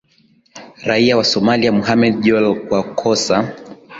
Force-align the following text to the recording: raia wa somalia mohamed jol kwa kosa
raia 0.83 1.17
wa 1.17 1.23
somalia 1.23 1.71
mohamed 1.71 2.21
jol 2.21 2.67
kwa 2.67 2.83
kosa 2.83 3.55